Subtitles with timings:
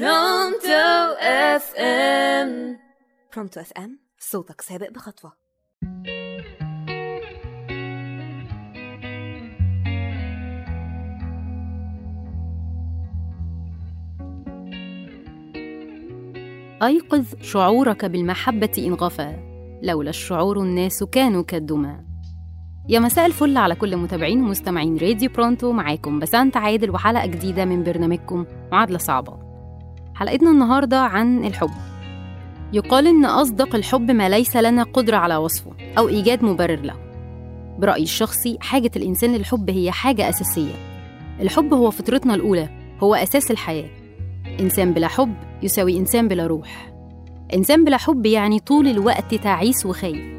[0.00, 2.78] برونتو FM.
[3.34, 5.32] برونتو FM صوتك سابق بخطوة.
[16.82, 19.36] أيقظ شعورك بالمحبة إن غفى
[19.82, 22.04] لولا الشعور الناس كانوا كالدمى.
[22.88, 27.82] يا مساء الفل على كل متابعين ومستمعين راديو برونتو معاكم بسانت عادل وحلقة جديدة من
[27.82, 29.43] برنامجكم معادلة صعبة.
[30.14, 31.70] حلقتنا النهاردة عن الحب.
[32.72, 36.94] يقال إن أصدق الحب ما ليس لنا قدرة على وصفه أو إيجاد مبرر له.
[37.78, 40.74] برأيي الشخصي حاجة الإنسان للحب هي حاجة أساسية.
[41.40, 42.68] الحب هو فطرتنا الأولى
[43.02, 43.88] هو أساس الحياة.
[44.60, 46.92] إنسان بلا حب يساوي إنسان بلا روح.
[47.54, 50.34] إنسان بلا حب يعني طول الوقت تعيس وخايف.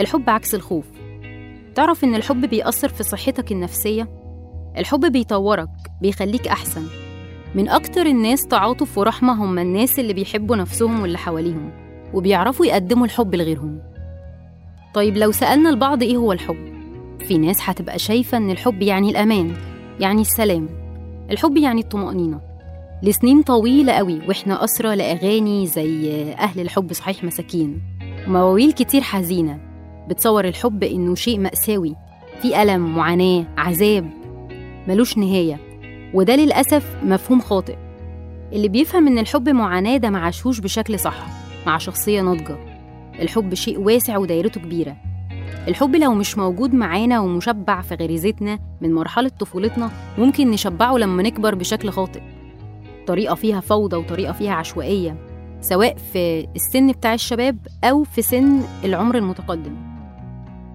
[0.00, 0.86] الحب عكس الخوف.
[1.74, 4.08] تعرف إن الحب بيأثر في صحتك النفسية؟
[4.78, 5.68] الحب بيطورك
[6.02, 7.09] بيخليك أحسن.
[7.54, 11.70] من أكتر الناس تعاطف ورحمة هم الناس اللي بيحبوا نفسهم واللي حواليهم
[12.14, 13.78] وبيعرفوا يقدموا الحب لغيرهم.
[14.94, 16.70] طيب لو سألنا البعض إيه هو الحب؟
[17.18, 19.56] في ناس هتبقى شايفة إن الحب يعني الأمان
[20.00, 20.68] يعني السلام.
[21.30, 22.40] الحب يعني الطمأنينة.
[23.02, 27.82] لسنين طويلة قوي وإحنا أسرى لأغاني زي أهل الحب صحيح مساكين.
[28.28, 29.60] ومواويل كتير حزينة.
[30.08, 31.96] بتصور الحب إنه شيء مأساوي.
[32.42, 34.10] في ألم معاناة عذاب.
[34.88, 35.69] ملوش نهاية.
[36.14, 37.76] وده للأسف مفهوم خاطئ.
[38.52, 41.26] اللي بيفهم إن الحب معاناة ده معاشوش بشكل صح
[41.66, 42.56] مع شخصية ناضجة.
[43.20, 44.96] الحب شيء واسع ودايرته كبيرة.
[45.68, 51.54] الحب لو مش موجود معانا ومشبع في غريزتنا من مرحلة طفولتنا ممكن نشبعه لما نكبر
[51.54, 52.20] بشكل خاطئ.
[53.06, 55.16] طريقة فيها فوضى وطريقة فيها عشوائية
[55.60, 59.76] سواء في السن بتاع الشباب أو في سن العمر المتقدم.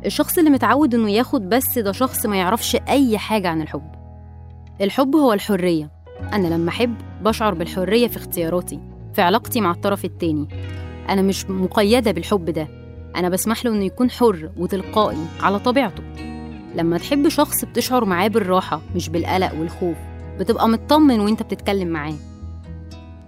[0.05, 3.94] الشخص اللي متعود إنه ياخد بس ده شخص ما يعرفش أي حاجة عن الحب.
[4.81, 5.91] الحب هو الحرية.
[6.33, 8.79] أنا لما أحب بشعر بالحرية في اختياراتي
[9.13, 10.47] في علاقتي مع الطرف التاني.
[11.09, 12.67] أنا مش مقيدة بالحب ده.
[13.15, 16.03] أنا بسمح له إنه يكون حر وتلقائي على طبيعته.
[16.75, 19.97] لما تحب شخص بتشعر معاه بالراحة مش بالقلق والخوف.
[20.39, 22.15] بتبقى مطمن وأنت بتتكلم معاه.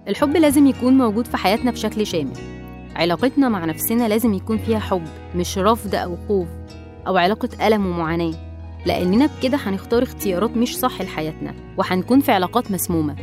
[0.08, 2.36] الحب لازم يكون موجود في حياتنا بشكل شامل.
[2.96, 5.04] علاقتنا مع نفسنا لازم يكون فيها حب
[5.36, 6.48] مش رفض أو خوف
[7.06, 8.47] أو علاقة ألم ومعاناة.
[8.88, 13.16] لأننا بكده هنختار اختيارات مش صح لحياتنا وهنكون في علاقات مسمومة.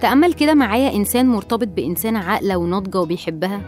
[0.00, 3.60] تأمل كده معايا إنسان مرتبط بإنسانة عاقلة وناضجة وبيحبها؟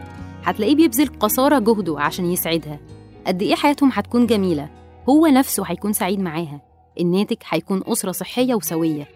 [0.44, 2.78] هتلاقيه بيبذل قصارى جهده عشان يسعدها.
[3.26, 4.68] قد إيه حياتهم هتكون جميلة؟
[5.08, 6.60] هو نفسه هيكون سعيد معاها.
[7.00, 9.08] الناتج هيكون أسرة صحية وسوية.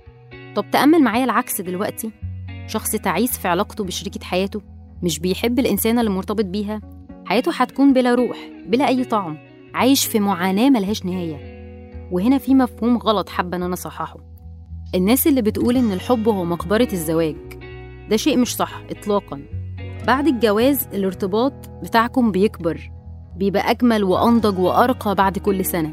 [0.57, 2.11] طب تأمل معايا العكس دلوقتي؟
[2.67, 4.61] شخص تعيس في علاقته بشريكة حياته؟
[5.03, 6.81] مش بيحب الإنسانة اللي مرتبط بيها؟
[7.27, 9.39] حياته هتكون بلا روح بلا أي طعم.
[9.75, 11.62] عايش في معاناة ملهاش نهاية.
[12.13, 14.17] وهنا في مفهوم غلط حابة إن أنا أصححه.
[14.95, 17.37] الناس اللي بتقول إن الحب هو مقبرة الزواج
[18.11, 19.43] ده شيء مش صح إطلاقا.
[20.07, 21.53] بعد الجواز الارتباط
[21.83, 22.91] بتاعكم بيكبر
[23.37, 25.93] بيبقى أجمل وأنضج وأرقى بعد كل سنة.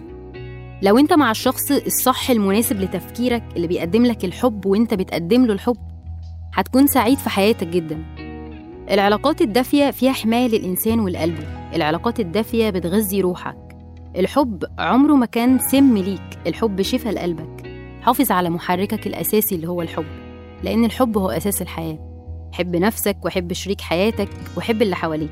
[0.82, 5.78] لو أنت مع الشخص الصح المناسب لتفكيرك اللي بيقدم لك الحب وأنت بتقدم له الحب
[6.54, 8.06] هتكون سعيد في حياتك جدا.
[8.92, 11.40] العلاقات الدافية فيها حماية للإنسان والقلب.
[11.76, 13.69] العلاقات الدافية بتغذي روحك.
[14.16, 17.72] الحب عمره ما كان سم ليك الحب شفا لقلبك.
[18.02, 20.06] حافظ على محركك الأساسي اللي هو الحب
[20.64, 22.00] لأن الحب هو أساس الحياة.
[22.54, 25.30] حب نفسك وحب شريك حياتك وحب اللي حواليك.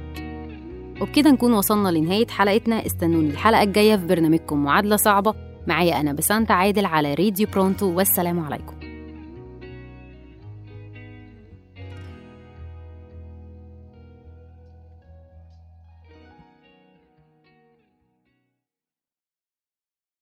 [1.01, 2.85] وبكده نكون وصلنا لنهاية حلقتنا.
[2.85, 5.33] استنوني الحلقة الجاية في برنامجكم معادلة صعبة.
[5.67, 8.86] معايا أنا بسانتا عادل على راديو برونتو والسلام عليكم.